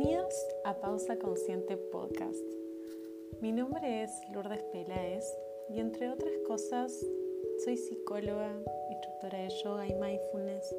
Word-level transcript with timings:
Bienvenidos 0.00 0.34
a 0.64 0.80
Pausa 0.80 1.18
Consciente 1.18 1.76
Podcast. 1.76 2.42
Mi 3.42 3.52
nombre 3.52 4.02
es 4.02 4.10
Lourdes 4.32 4.62
Peláez 4.72 5.22
y 5.68 5.78
entre 5.78 6.08
otras 6.08 6.32
cosas 6.46 7.06
soy 7.62 7.76
psicóloga, 7.76 8.50
instructora 8.90 9.42
de 9.42 9.50
yoga 9.62 9.86
y 9.86 9.94
mindfulness 9.96 10.74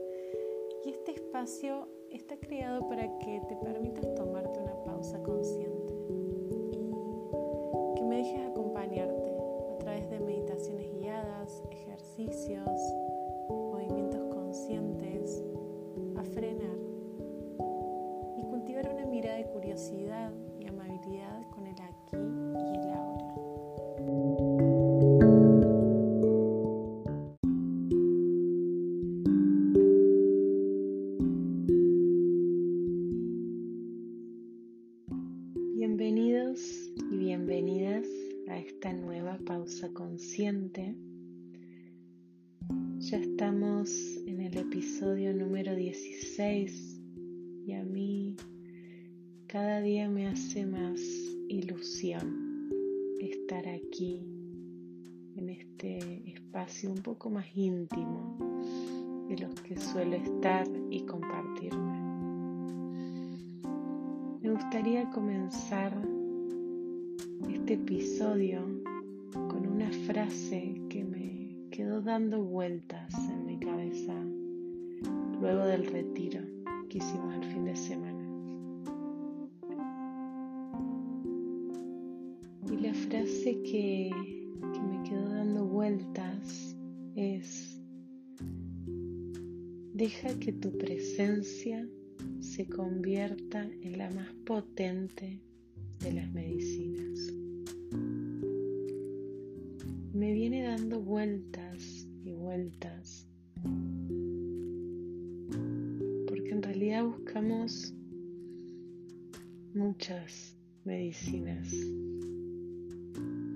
y 0.86 0.90
este 0.90 1.12
espacio 1.12 1.88
está 2.10 2.36
creado 2.38 2.90
para 2.90 3.04
que 3.20 3.40
te 3.48 3.56
permitas 3.58 4.12
tomarte 4.16 4.60
una 4.60 4.84
pausa 4.86 5.22
consciente 5.22 5.94
y 7.92 7.94
que 7.98 8.04
me 8.04 8.18
dejes 8.18 8.50
acompañarte 8.50 9.38
a 9.72 9.78
través 9.78 10.10
de 10.10 10.20
meditaciones 10.20 10.92
guiadas, 10.96 11.62
ejercicios, 11.70 12.82
más 57.30 57.46
íntimo 57.56 58.38
de 59.30 59.38
los 59.38 59.54
que 59.62 59.78
suelo 59.78 60.16
estar 60.16 60.68
y 60.90 61.02
compartirme. 61.02 62.00
Me 64.42 64.52
gustaría 64.52 65.10
comenzar 65.12 65.94
este 67.50 67.74
episodio 67.74 68.62
con 69.34 69.68
una 69.68 69.92
frase 70.06 70.82
que 70.90 71.04
me 71.04 71.70
quedó 71.70 72.02
dando 72.02 72.44
vueltas 72.44 73.14
en 73.30 73.46
mi 73.46 73.58
cabeza 73.60 74.16
luego 75.40 75.66
del 75.66 75.86
retiro 75.86 76.42
que 76.90 76.98
hicimos 76.98 77.36
el 77.36 77.44
fin 77.46 77.66
de 77.66 77.76
semana. 77.76 78.22
frase 82.94 83.62
que, 83.64 84.10
que 84.74 84.82
me 84.82 85.04
quedó 85.04 85.30
dando 85.30 85.66
vueltas 85.66 86.71
es, 87.16 87.80
deja 89.94 90.40
que 90.40 90.54
tu 90.54 90.78
presencia 90.78 91.88
se 92.40 92.66
convierta 92.68 93.70
en 93.82 93.98
la 93.98 94.10
más 94.12 94.34
potente 94.46 95.42
de 96.00 96.14
las 96.14 96.32
medicinas. 96.34 97.34
Me 100.14 100.34
viene 100.34 100.64
dando 100.64 101.02
vueltas 101.02 102.08
y 102.24 102.32
vueltas 102.32 103.28
porque 106.28 106.50
en 106.52 106.64
realidad 106.64 107.06
buscamos 107.06 107.94
muchas 109.74 110.58
medicinas 110.84 111.74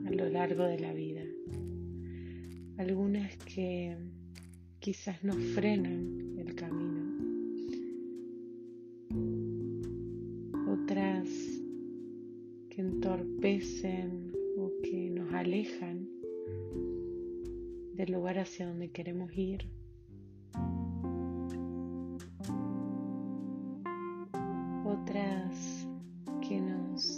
a 0.05 0.11
lo 0.11 0.29
largo 0.29 0.63
de 0.63 0.79
la 0.79 0.93
vida. 0.93 1.24
Algunas 2.77 3.37
que 3.37 3.95
quizás 4.79 5.23
nos 5.23 5.37
frenan 5.53 6.35
el 6.37 6.55
camino. 6.55 7.15
Otras 10.71 11.29
que 12.69 12.81
entorpecen 12.81 14.33
o 14.57 14.69
que 14.83 15.09
nos 15.09 15.33
alejan 15.33 16.07
del 17.93 18.11
lugar 18.11 18.39
hacia 18.39 18.67
donde 18.67 18.91
queremos 18.91 19.31
ir. 19.37 19.69
Otras 24.83 25.87
que 26.41 26.59
nos 26.59 27.17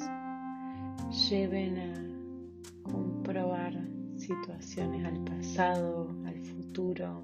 lleven 1.30 1.78
a 1.80 2.90
comprobar 2.90 3.74
situaciones 4.18 5.06
al 5.06 5.24
pasado, 5.58 6.08
al 6.28 6.40
futuro, 6.40 7.24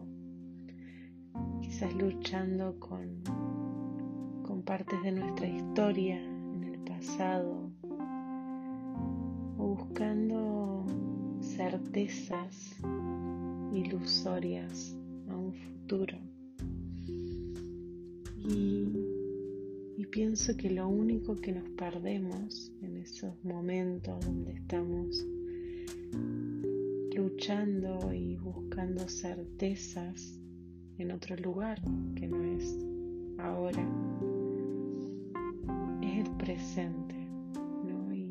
quizás 1.61 1.93
luchando 1.93 2.79
con, 2.79 3.21
con 4.41 4.63
partes 4.63 5.03
de 5.03 5.11
nuestra 5.11 5.47
historia 5.47 6.19
en 6.19 6.63
el 6.63 6.79
pasado 6.79 7.69
o 9.59 9.75
buscando 9.75 10.83
certezas 11.41 12.75
ilusorias 13.71 14.97
a 15.29 15.37
un 15.37 15.53
futuro. 15.53 16.17
Y, 18.49 18.87
y 19.95 20.05
pienso 20.07 20.57
que 20.57 20.71
lo 20.71 20.87
único 20.87 21.35
que 21.35 21.51
nos 21.51 21.69
perdemos 21.77 22.71
en 22.81 22.97
esos 22.97 23.35
momentos 23.43 24.25
donde 24.25 24.53
estamos 24.53 25.23
luchando 27.33 28.13
y 28.13 28.35
buscando 28.35 29.07
certezas 29.09 30.39
en 30.99 31.11
otro 31.11 31.35
lugar 31.37 31.81
que 32.15 32.27
no 32.27 32.43
es 32.43 32.77
ahora, 33.39 33.83
es 36.03 36.27
el 36.27 36.31
presente 36.37 37.15
¿no? 37.87 38.13
y 38.13 38.29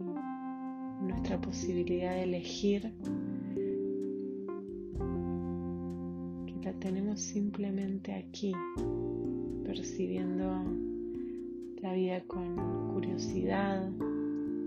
nuestra 1.05 1.41
posibilidad 1.41 2.13
de 2.15 2.23
elegir 2.23 2.93
que 6.47 6.65
la 6.65 6.73
tenemos 6.79 7.21
simplemente 7.21 8.15
aquí, 8.15 8.53
percibiendo 9.65 10.65
la 11.81 11.93
vida 11.93 12.21
con 12.29 12.93
curiosidad, 12.95 13.91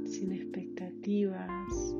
sin 0.03 0.33
expectativas 0.33 1.95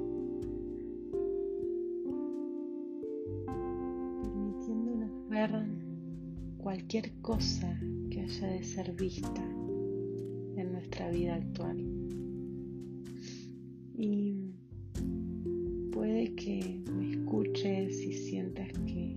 cualquier 6.75 7.13
cosa 7.21 7.79
que 8.11 8.19
haya 8.19 8.47
de 8.47 8.61
ser 8.61 8.91
vista 8.95 9.41
en 10.57 10.73
nuestra 10.73 11.09
vida 11.09 11.35
actual. 11.35 11.77
Y 13.97 14.51
puede 15.93 16.35
que 16.35 16.81
me 16.91 17.11
escuches 17.11 18.01
y 18.01 18.11
sientas 18.11 18.67
que, 18.85 19.15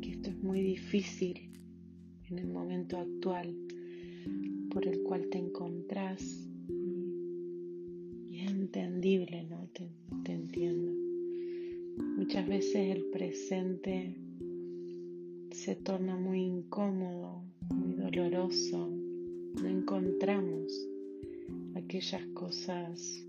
que 0.00 0.10
esto 0.12 0.30
es 0.30 0.40
muy 0.40 0.62
difícil 0.62 1.50
en 2.30 2.38
el 2.38 2.46
momento 2.46 2.96
actual 2.96 3.56
por 4.70 4.86
el 4.86 5.02
cual 5.02 5.28
te 5.30 5.38
encontrás 5.38 6.48
y, 6.68 8.38
es 8.38 8.52
entendible, 8.52 9.48
¿no? 9.50 9.68
Te, 9.72 9.90
te 10.22 10.30
entiendo. 10.30 10.92
Muchas 12.16 12.46
veces 12.46 12.96
el 12.96 13.06
presente 13.06 14.14
se 15.64 15.76
torna 15.76 16.16
muy 16.16 16.40
incómodo, 16.40 17.44
muy 17.72 17.92
doloroso, 17.92 18.88
no 19.62 19.68
encontramos 19.68 20.72
aquellas 21.76 22.26
cosas 22.34 23.24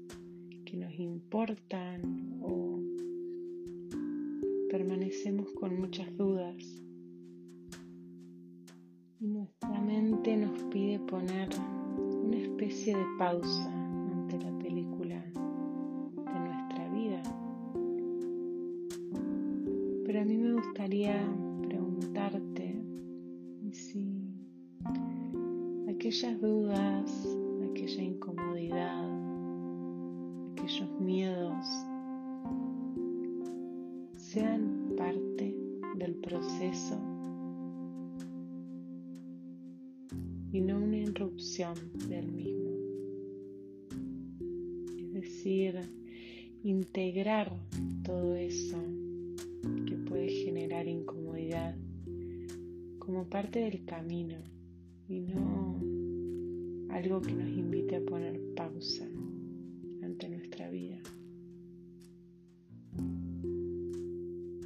que 0.66 0.78
nos 0.78 0.98
importan 0.98 2.40
o 2.42 2.80
permanecemos 4.68 5.52
con 5.52 5.80
muchas 5.80 6.18
dudas. 6.18 6.56
Y 9.20 9.28
nuestra 9.28 9.80
mente 9.82 10.36
nos 10.36 10.60
pide 10.72 10.98
poner 11.02 11.50
una 12.00 12.38
especie 12.38 12.98
de 12.98 13.06
pausa 13.20 13.72
ante 14.12 14.40
la 14.40 14.58
película 14.58 15.24
de 15.24 16.40
nuestra 16.40 16.90
vida. 16.96 17.22
Pero 20.04 20.20
a 20.20 20.26
mí 20.26 20.36
me 20.36 20.54
gustaría 20.54 21.24
aquellas 26.04 26.42
dudas, 26.42 27.38
aquella 27.72 28.04
incomodidad, 28.04 29.06
aquellos 30.52 31.00
miedos 31.00 31.66
sean 34.18 34.96
parte 34.98 35.56
del 35.96 36.16
proceso 36.16 37.00
y 40.52 40.60
no 40.60 40.80
una 40.80 40.98
interrupción 40.98 41.74
del 42.10 42.34
mismo. 42.34 42.72
decir, 45.14 45.80
integrar 46.64 47.50
todo 48.04 48.36
eso 48.36 48.78
que 49.86 49.96
puede 49.96 50.28
generar 50.28 50.86
incomodidad 50.86 51.78
como 53.00 53.24
parte 53.30 53.60
del 53.60 53.86
camino 53.86 54.36
y 55.08 55.22
no 55.22 55.93
algo 56.94 57.22
que 57.22 57.34
nos 57.34 57.50
invite 57.50 57.96
a 57.96 58.02
poner 58.06 58.40
pausa 58.56 59.06
ante 60.04 60.30
nuestra 60.30 60.70
vida. 60.70 61.00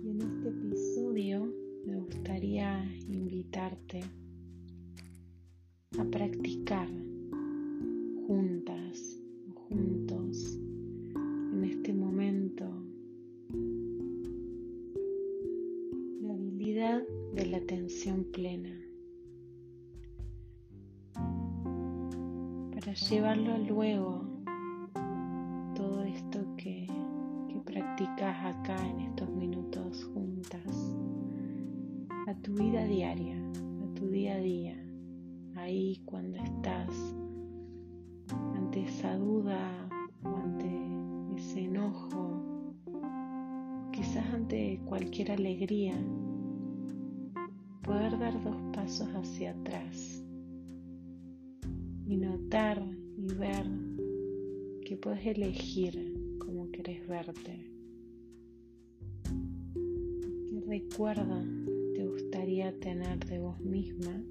Y 0.04 0.10
en 0.10 0.22
este 0.22 0.50
episodio 0.50 1.54
me 1.86 1.96
gustaría 1.96 2.84
invitarte 3.08 4.02
a 5.98 6.04
practicar 6.04 6.90
juntas 8.28 9.22
juntos 9.70 10.60
en 11.54 11.64
este 11.64 11.94
momento 11.94 12.66
la 16.22 16.34
habilidad 16.34 17.04
de 17.36 17.46
la 17.46 17.58
atención 17.58 18.26
plena 18.26 18.87
para 22.88 23.00
llevarlo 23.00 23.58
luego 23.58 24.24
todo 25.76 26.04
esto 26.04 26.40
que, 26.56 26.88
que 27.50 27.60
practicas 27.66 28.46
acá 28.46 28.78
en 28.88 29.02
estos 29.02 29.30
minutos 29.30 30.10
juntas 30.14 30.96
a 32.28 32.34
tu 32.36 32.54
vida 32.54 32.86
diaria, 32.86 33.36
a 33.36 33.94
tu 33.94 34.08
día 34.08 34.36
a 34.36 34.40
día, 34.40 34.78
ahí 35.58 36.02
cuando 36.06 36.38
estás 36.38 37.14
ante 38.56 38.86
esa 38.86 39.18
duda 39.18 39.90
o 40.24 40.30
ante 40.30 40.72
ese 41.36 41.66
enojo, 41.66 42.74
quizás 43.92 44.34
ante 44.34 44.80
cualquier 44.86 45.34
alegría, 45.34 45.96
poder 47.84 48.18
dar 48.18 48.42
dos 48.46 48.56
pasos 48.72 49.10
hacia 49.10 49.52
atrás 49.52 50.24
y 52.08 52.18
notar 52.18 52.82
y 53.18 53.34
ver 53.34 53.66
que 54.86 54.98
puedes 54.98 55.26
elegir 55.26 56.38
cómo 56.40 56.72
querés 56.72 57.08
verte. 57.08 57.70
¿Qué 59.74 60.64
recuerdo 60.66 61.44
te 61.96 62.08
gustaría 62.08 62.78
tener 62.80 63.20
de 63.26 63.40
vos 63.40 63.60
misma 63.60 64.24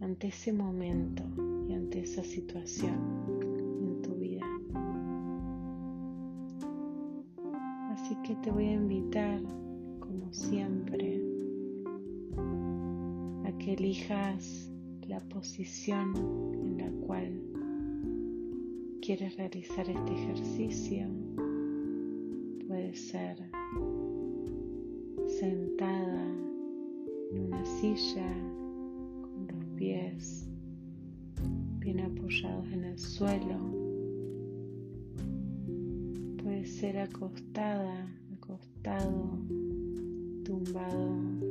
ante 0.00 0.28
ese 0.28 0.52
momento 0.52 1.22
y 1.68 1.72
ante 1.72 2.00
esa 2.00 2.24
situación 2.24 2.98
en 3.80 4.02
tu 4.02 4.14
vida? 4.16 4.46
Así 7.92 8.16
que 8.24 8.34
te 8.36 8.50
voy 8.50 8.66
a 8.66 8.72
invitar, 8.72 9.40
como 10.00 10.32
siempre, 10.32 11.30
que 13.60 13.74
elijas 13.74 14.69
la 15.10 15.18
posición 15.28 16.14
en 16.62 16.78
la 16.78 16.88
cual 17.04 17.42
quieres 19.02 19.36
realizar 19.36 19.90
este 19.90 20.12
ejercicio. 20.12 21.08
Puede 22.68 22.94
ser 22.94 23.36
sentada 25.26 26.26
en 27.32 27.40
una 27.44 27.64
silla 27.64 28.32
con 29.20 29.48
los 29.48 29.64
pies 29.76 30.48
bien 31.80 31.98
apoyados 31.98 32.68
en 32.72 32.84
el 32.84 32.98
suelo. 32.98 33.58
Puede 36.40 36.64
ser 36.64 36.98
acostada, 36.98 38.16
acostado, 38.36 39.40
tumbado 40.44 41.50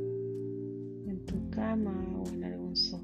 cama 1.50 1.94
o 2.18 2.30
en 2.30 2.44
algún 2.44 2.76
sofá. 2.76 2.99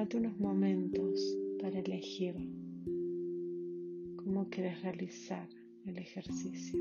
Tómate 0.00 0.16
unos 0.16 0.40
momentos 0.40 1.36
para 1.60 1.78
elegir 1.78 2.34
cómo 4.16 4.48
quieres 4.48 4.80
realizar 4.80 5.46
el 5.84 5.98
ejercicio. 5.98 6.80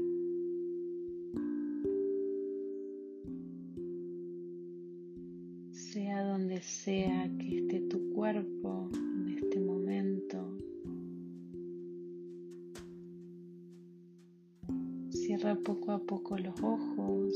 Sea 5.73 6.23
donde 6.23 6.61
sea 6.61 7.29
que 7.39 7.57
esté 7.57 7.81
tu 7.89 8.13
cuerpo 8.13 8.89
en 8.93 9.37
este 9.37 9.59
momento, 9.59 10.57
cierra 15.09 15.57
poco 15.57 15.91
a 15.91 15.99
poco 15.99 16.37
los 16.37 16.57
ojos 16.61 17.33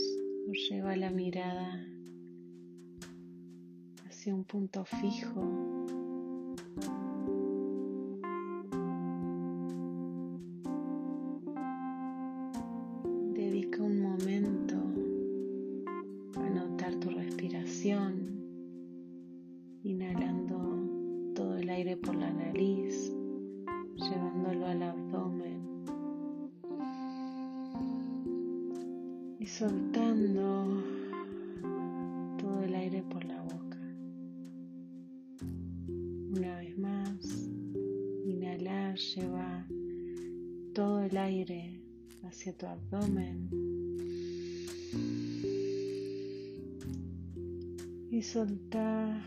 lleva 0.69 0.95
la 0.95 1.11
mirada 1.11 1.92
un 4.31 4.45
punto 4.45 4.85
fijo. 4.85 5.41
Dedica 13.33 13.81
un 13.83 14.01
momento 14.01 14.75
a 16.35 16.49
notar 16.49 16.95
tu 16.95 17.09
respiración, 17.09 18.39
inhalando 19.83 21.33
todo 21.35 21.57
el 21.57 21.69
aire 21.69 21.97
por 21.97 22.15
la 22.15 22.31
nariz, 22.31 23.11
llevándolo 23.97 24.67
al 24.67 24.83
abdomen. 24.83 25.53
y 29.43 29.45
soltando 29.45 30.81
todo 32.37 32.63
el 32.63 32.73
aire 32.75 33.03
por 33.03 33.25
la 33.25 33.32
el 41.03 41.17
aire 41.17 41.81
hacia 42.23 42.53
tu 42.53 42.65
abdomen 42.65 43.49
y 48.09 48.21
soltar 48.21 49.21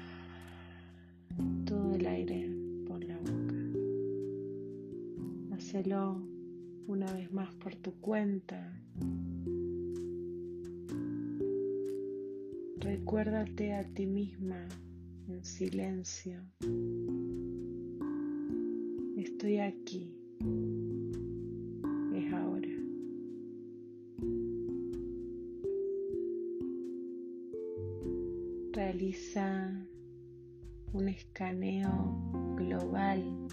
todo 1.67 1.95
el 1.95 2.07
aire 2.07 2.51
por 2.87 3.05
la 3.05 3.19
boca. 3.19 3.55
Hacelo 5.55 6.23
una 6.87 7.13
vez 7.13 7.31
más 7.33 7.55
por 7.57 7.75
tu 7.77 7.93
cuenta. 8.01 8.73
Recuérdate 12.79 13.75
a 13.75 13.85
ti 13.85 14.07
misma 14.07 14.67
en 15.29 15.45
silencio. 15.45 16.41
Estoy 19.17 19.59
aquí. 19.59 20.26
Realiza 28.97 29.71
un 30.95 31.09
escaneo 31.11 32.17
global 32.57 33.47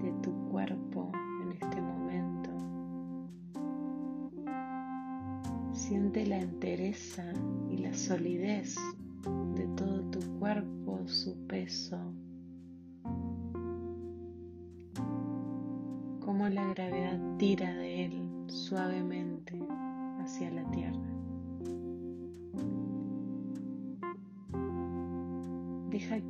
de 0.00 0.12
tu 0.22 0.32
cuerpo 0.50 1.10
en 1.42 1.50
este 1.50 1.82
momento. 1.82 2.50
Siente 5.72 6.24
la 6.24 6.38
entereza 6.38 7.24
y 7.68 7.78
la 7.78 7.92
solidez 7.92 8.76
de 9.56 9.66
todo 9.76 10.00
tu 10.12 10.20
cuerpo, 10.38 11.00
su 11.08 11.44
peso, 11.48 11.98
cómo 16.20 16.48
la 16.48 16.68
gravedad 16.68 17.18
tira 17.36 17.74
de 17.74 18.04
él 18.04 18.44
suavemente 18.46 19.58
hacia 20.20 20.52
la 20.52 20.70
tierra. 20.70 21.13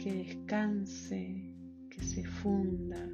Que 0.04 0.12
descanse, 0.12 1.50
que 1.88 2.02
se 2.02 2.22
funda, 2.24 3.08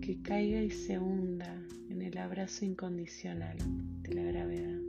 que 0.00 0.20
caiga 0.22 0.60
y 0.60 0.70
se 0.70 0.98
hunda 0.98 1.64
en 1.88 2.02
el 2.02 2.18
abrazo 2.18 2.64
incondicional 2.64 3.56
de 4.02 4.14
la 4.14 4.22
gravedad. 4.24 4.80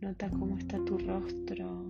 Nota 0.00 0.30
cómo 0.30 0.56
está 0.56 0.78
tu 0.84 0.96
rostro, 0.96 1.89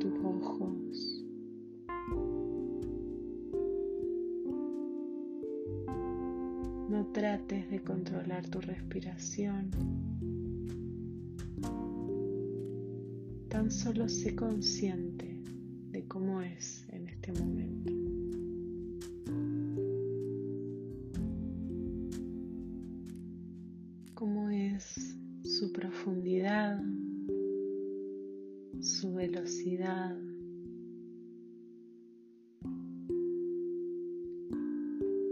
tus 0.00 0.12
ojos. 0.24 1.24
No 6.88 7.06
trates 7.12 7.70
de 7.70 7.80
controlar 7.82 8.48
tu 8.48 8.60
respiración. 8.60 9.70
Tan 13.48 13.70
solo 13.70 14.08
sé 14.08 14.34
consciente 14.34 15.40
de 15.92 16.04
cómo 16.08 16.42
es 16.42 16.84
en 16.88 17.06
este 17.06 17.32
momento. 17.32 17.92
Cómo 24.14 24.50
es 24.50 25.16
su 25.44 25.72
profundidad, 25.72 26.82
su 28.86 29.12
velocidad. 29.14 30.16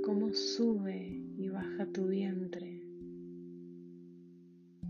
Cómo 0.05 0.35
sube 0.35 1.23
y 1.39 1.49
baja 1.51 1.87
tu 1.93 2.09
vientre 2.09 2.83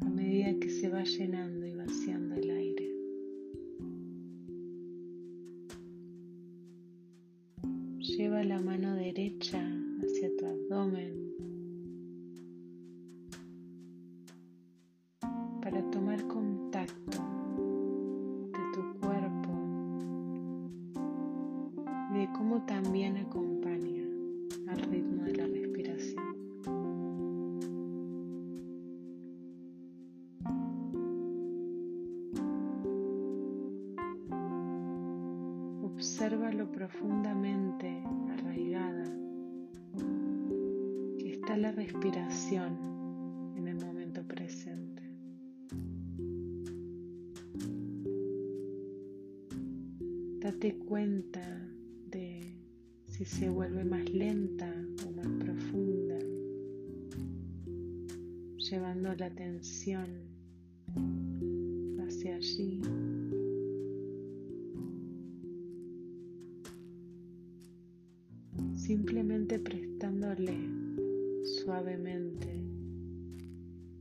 a 0.01 0.09
medida 0.09 0.59
que 0.59 0.71
se 0.71 0.89
va 0.89 1.05
llenando 1.05 1.67
y 1.67 1.75
vaciando 1.75 2.37
el 2.37 2.51
aire. 2.51 2.91
Lleva 7.99 8.45
la 8.45 8.61
mano 8.61 8.95
derecha 8.95 9.61
hacia 10.03 10.35
tu 10.39 10.47
abdomen 10.47 11.35
Date 50.45 50.77
cuenta 50.77 51.41
de 52.11 52.55
si 53.07 53.25
se 53.25 53.49
vuelve 53.49 53.83
más 53.83 54.07
lenta 54.11 54.71
o 55.07 55.11
más 55.13 55.27
profunda, 55.43 56.19
llevando 58.59 59.15
la 59.15 59.25
atención 59.25 60.07
hacia 62.07 62.37
allí. 62.37 62.83
simplemente 68.77 69.59
prestándole 69.59 70.59
suavemente 71.63 72.61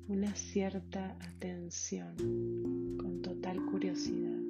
una 0.10 0.36
cierta 0.36 1.18
atención 1.22 2.98
con 2.98 3.22
total 3.22 3.64
curiosidad. 3.68 4.43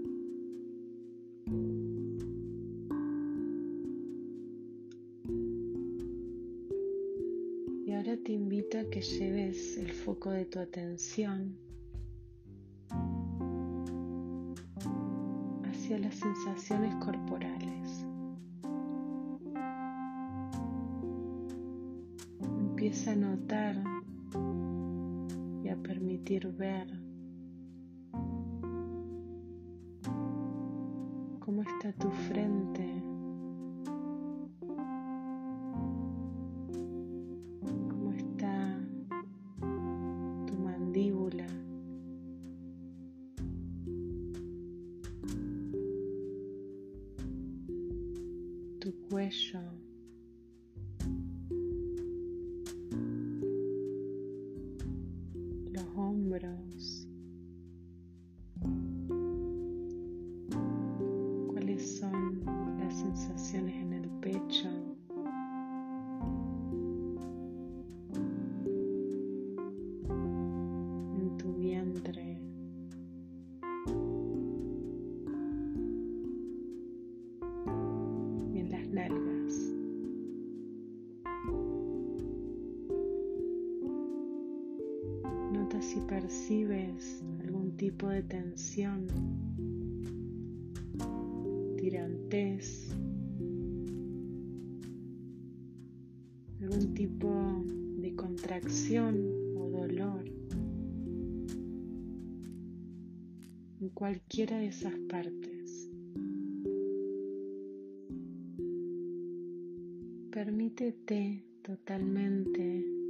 Que 8.74 9.02
lleves 9.02 9.78
el 9.78 9.92
foco 9.92 10.32
de 10.32 10.46
tu 10.46 10.58
atención 10.58 11.56
hacia 15.64 16.00
las 16.00 16.16
sensaciones 16.16 16.96
corporales. 16.96 18.04
Empieza 22.42 23.12
a 23.12 23.16
notar 23.16 23.84
y 25.64 25.70
a 25.70 25.76
permitir 25.76 26.48
ver 26.54 26.88
cómo 31.40 31.62
está 31.62 31.94
tu 31.94 32.10
frente, 32.10 33.03
de 88.10 88.24
tensión, 88.24 89.08
tirantez, 91.78 92.96
algún 96.62 96.94
tipo 96.94 97.64
de 97.98 98.16
contracción 98.16 99.16
o 99.56 99.70
dolor 99.70 100.24
en 103.80 103.90
cualquiera 103.90 104.58
de 104.58 104.68
esas 104.68 104.94
partes. 105.10 105.90
Permítete 110.32 111.46
totalmente 111.62 113.03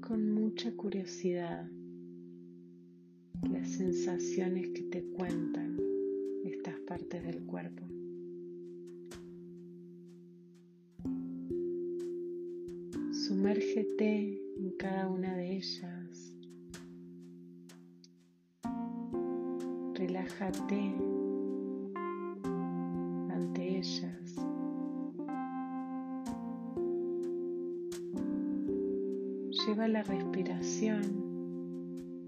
con 0.00 0.32
mucha 0.32 0.72
curiosidad 0.72 1.68
las 3.42 3.68
sensaciones 3.72 4.68
que 4.70 4.80
te 4.84 5.04
cuentan 5.10 5.76
estas 6.46 6.76
partes 6.88 7.22
del 7.22 7.44
cuerpo. 7.44 7.82
Sumérgete 13.12 14.40
en 14.56 14.70
cada 14.78 15.10
una 15.10 15.36
de 15.36 15.56
ellas. 15.56 16.32
Relájate 19.92 20.94
La 29.88 30.02
respiración 30.02 31.04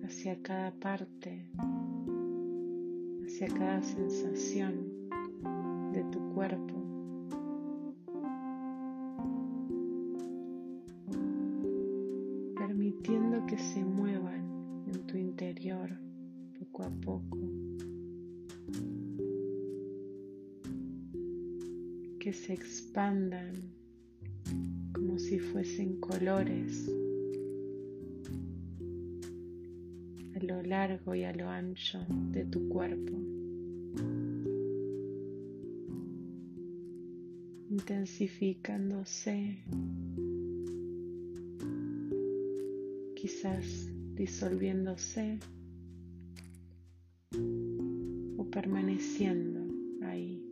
hacia 0.04 0.40
cada 0.42 0.70
parte, 0.70 1.50
hacia 3.26 3.48
cada 3.48 3.82
sensación 3.82 5.10
de 5.92 6.04
tu 6.04 6.20
cuerpo. 6.34 6.74
Permitiendo 12.56 13.44
que 13.46 13.58
se 13.58 13.84
muevan 13.84 14.84
en 14.86 15.06
tu 15.08 15.16
interior 15.16 15.90
poco 16.60 16.84
a 16.84 16.90
poco. 16.90 17.38
Que 22.20 22.32
se 22.32 22.52
expandan 22.54 23.52
como 24.92 25.18
si 25.18 25.40
fuesen 25.40 25.98
colores 25.98 26.88
lo 30.40 30.62
largo 30.62 31.14
y 31.14 31.24
a 31.24 31.32
lo 31.32 31.48
ancho 31.48 32.04
de 32.08 32.44
tu 32.44 32.68
cuerpo. 32.68 33.18
intensificándose, 37.78 39.56
quizás 43.14 43.90
disolviéndose 44.14 45.38
o 48.36 48.44
permaneciendo 48.50 49.60
ahí. 50.02 50.42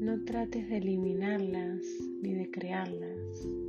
No 0.00 0.22
trates 0.24 0.68
de 0.68 0.76
eliminarlas 0.76 1.82
ni 2.22 2.34
de 2.34 2.50
crearlas. 2.50 3.65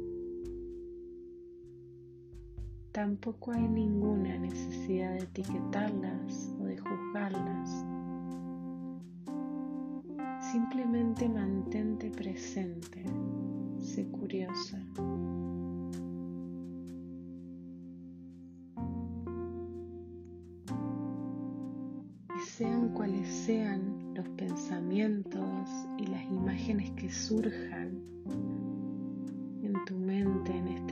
Tampoco 2.98 3.51
hay 3.51 3.62
ninguna 3.62 4.39
necesidad 4.39 5.12
de 5.12 5.20
etiquetarlas 5.20 6.51
o 6.60 6.63
de 6.63 6.80
juzgarlas. 6.80 7.86
Simplemente 10.51 11.30
mantente 11.30 12.10
presente, 12.10 13.04
sé 13.77 14.08
curiosa. 14.08 14.80
Y 22.36 22.39
sean 22.48 22.89
cuales 22.96 23.27
sean 23.27 24.16
los 24.16 24.27
pensamientos 24.30 25.70
y 26.00 26.08
las 26.08 26.24
imágenes 26.32 26.89
que 26.94 27.12
surjan 27.12 28.01
en 29.62 29.74
tu 29.86 29.96
mente 30.00 30.58
en 30.58 30.68
este 30.70 30.87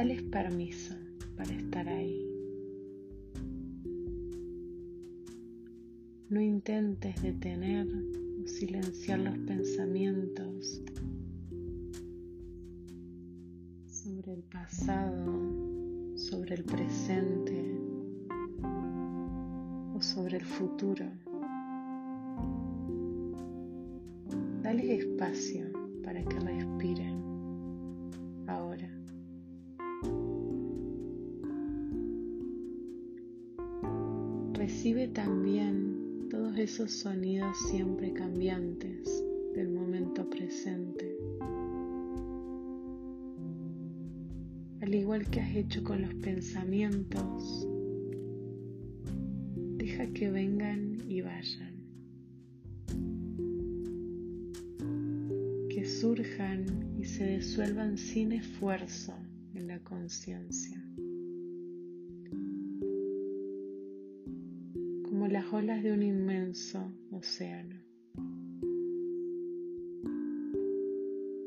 dales 0.00 0.22
permiso 0.22 0.94
para 1.36 1.52
estar 1.52 1.86
ahí. 1.86 2.26
No 6.30 6.40
intentes 6.40 7.20
detener 7.20 7.86
o 8.42 8.48
silenciar 8.48 9.18
los 9.18 9.36
pensamientos 9.40 10.80
sobre 13.88 14.32
el 14.32 14.42
pasado, 14.44 16.16
sobre 16.16 16.54
el 16.54 16.64
presente 16.64 17.78
o 19.94 20.00
sobre 20.00 20.38
el 20.38 20.46
futuro. 20.46 21.04
Dale 24.62 24.94
espacio 24.94 25.66
para 26.02 26.24
que 26.24 26.40
respiren 26.40 27.22
ahora. 28.46 28.89
También 35.12 36.28
todos 36.30 36.56
esos 36.56 36.92
sonidos 36.92 37.56
siempre 37.70 38.12
cambiantes 38.12 39.24
del 39.54 39.70
momento 39.70 40.28
presente. 40.30 41.16
Al 44.80 44.94
igual 44.94 45.28
que 45.30 45.40
has 45.40 45.56
hecho 45.56 45.82
con 45.82 46.02
los 46.02 46.14
pensamientos, 46.14 47.66
deja 49.76 50.06
que 50.12 50.30
vengan 50.30 50.96
y 51.08 51.20
vayan. 51.20 51.74
Que 55.68 55.84
surjan 55.84 56.64
y 56.98 57.04
se 57.04 57.38
disuelvan 57.38 57.98
sin 57.98 58.32
esfuerzo 58.32 59.14
en 59.54 59.66
la 59.66 59.80
conciencia. 59.80 60.80
Las 65.30 65.52
olas 65.52 65.82
de 65.84 65.92
un 65.92 66.02
inmenso 66.02 66.90
océano. 67.12 67.76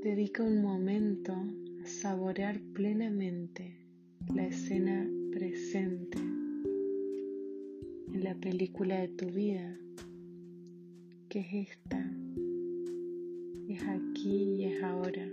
Dedica 0.02 0.42
un 0.42 0.62
momento 0.62 1.34
a 1.34 1.86
saborear 1.86 2.62
plenamente 2.74 3.76
la 4.34 4.48
escena 4.48 5.06
presente 5.34 6.18
en 6.18 8.24
la 8.24 8.36
película 8.36 9.02
de 9.02 9.10
tu 9.10 9.26
vida, 9.26 9.78
que 11.28 11.42
es 11.42 11.72
esta, 11.72 12.10
es 13.68 13.84
aquí 13.84 14.60
y 14.60 14.64
es 14.64 14.82
ahora. 14.82 15.28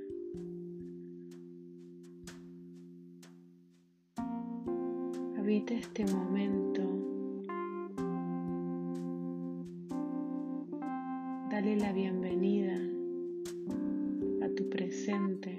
Habita 5.39 5.75
este 5.75 6.05
momento 6.07 7.00
Dale 11.61 11.77
la 11.77 11.92
bienvenida 11.92 12.75
a 14.42 14.49
tu 14.57 14.70
presente. 14.70 15.59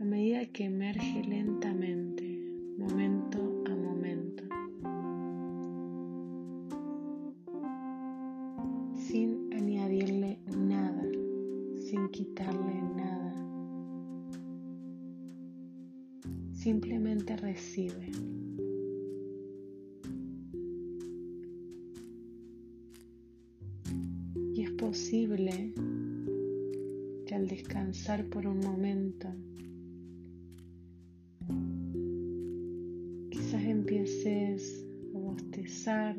A 0.00 0.04
medida 0.04 0.46
que 0.46 0.66
emerge 0.66 1.24
lentamente, 1.24 2.17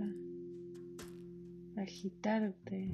a 0.01 1.81
agitarte 1.81 2.89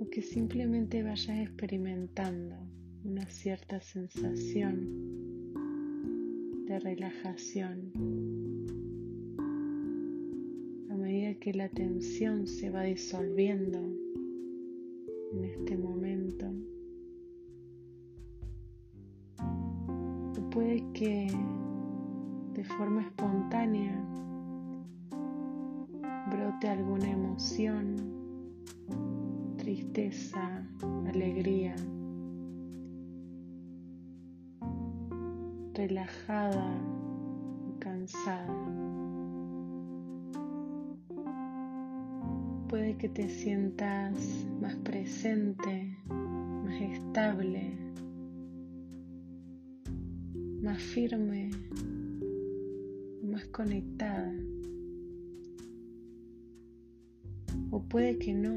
o 0.00 0.08
que 0.10 0.22
simplemente 0.22 1.02
vayas 1.02 1.38
experimentando 1.38 2.56
una 3.04 3.26
cierta 3.26 3.80
sensación 3.80 4.74
de 6.66 6.78
relajación 6.78 7.92
que 11.42 11.52
la 11.52 11.68
tensión 11.68 12.46
se 12.46 12.70
va 12.70 12.82
disolviendo 12.82 13.78
en 15.32 15.44
este 15.44 15.76
momento. 15.76 16.46
O 19.38 20.50
puede 20.50 20.84
que 20.92 21.26
de 22.54 22.64
forma 22.64 23.02
relajada 35.74 36.78
cansada. 37.78 38.82
puede 42.72 42.96
que 42.96 43.10
te 43.10 43.28
sientas 43.28 44.14
más 44.62 44.74
presente, 44.76 45.94
más 46.08 46.80
estable, 46.80 47.70
más 50.62 50.82
firme, 50.82 51.50
más 53.22 53.44
conectada. 53.48 54.34
O 57.70 57.82
puede 57.82 58.18
que 58.18 58.32
no. 58.32 58.54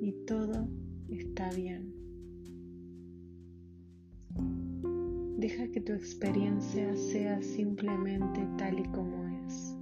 Y 0.00 0.12
todo 0.24 0.68
está 1.08 1.50
bien. 1.50 1.87
Que 5.66 5.80
tu 5.80 5.92
experiencia 5.92 6.96
sea 6.96 7.42
simplemente 7.42 8.46
tal 8.56 8.78
y 8.78 8.84
como 8.84 9.26
es. 9.44 9.76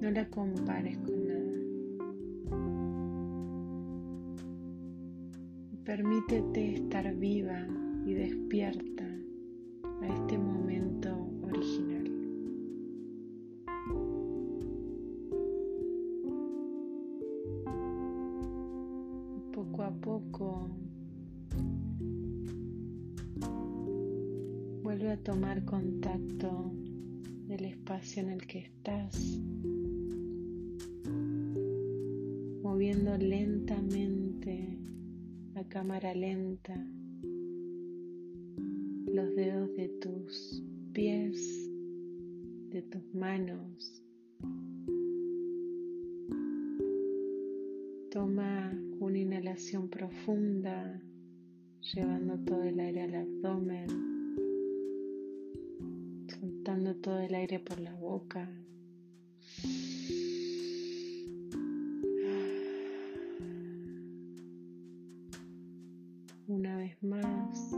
No 0.00 0.10
la 0.10 0.28
compares 0.28 0.98
con 0.98 1.26
nada. 1.28 1.56
Permítete 5.84 6.74
estar 6.74 7.14
viva 7.14 7.64
y 8.04 8.14
despierta 8.14 9.04
a 10.02 10.06
este 10.08 10.36
que 28.46 28.58
estás, 28.60 29.40
moviendo 32.62 33.16
lentamente 33.18 34.78
a 35.56 35.64
cámara 35.64 36.14
lenta 36.14 36.74
los 39.06 39.34
dedos 39.34 39.74
de 39.76 39.88
tus 40.00 40.62
pies, 40.92 41.70
de 42.70 42.82
tus 42.82 43.14
manos. 43.14 44.02
Toma 48.10 48.72
una 49.00 49.18
inhalación 49.18 49.88
profunda, 49.88 51.02
llevando 51.94 52.38
todo 52.44 52.62
el 52.62 52.78
aire 52.78 53.02
al 53.02 53.14
abdomen, 53.14 54.15
soltando 56.66 56.96
todo 56.96 57.20
el 57.20 57.32
aire 57.32 57.60
por 57.60 57.78
la 57.78 57.94
boca. 57.94 58.50
Una 66.48 66.76
vez 66.76 67.00
más. 67.04 67.72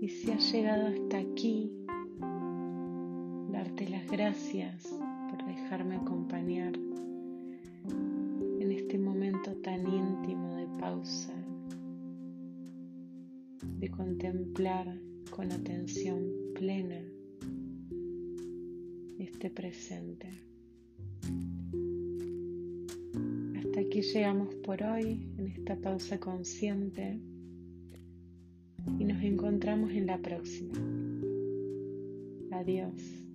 Y 0.00 0.08
si 0.08 0.30
has 0.30 0.52
llegado 0.52 0.86
hasta 0.86 1.18
aquí, 1.18 1.85
gracias 4.16 4.88
por 5.28 5.44
dejarme 5.46 5.96
acompañar 5.96 6.72
en 7.84 8.72
este 8.72 8.96
momento 8.98 9.54
tan 9.56 9.86
íntimo 9.86 10.56
de 10.56 10.66
pausa, 10.80 11.34
de 13.60 13.90
contemplar 13.90 14.98
con 15.28 15.52
atención 15.52 16.24
plena 16.54 16.98
este 19.18 19.50
presente. 19.50 20.30
Hasta 23.58 23.80
aquí 23.80 24.00
llegamos 24.00 24.54
por 24.64 24.82
hoy 24.82 25.28
en 25.36 25.48
esta 25.48 25.76
pausa 25.76 26.18
consciente 26.18 27.20
y 28.98 29.04
nos 29.04 29.22
encontramos 29.22 29.90
en 29.90 30.06
la 30.06 30.16
próxima. 30.16 30.72
Adiós. 32.52 33.25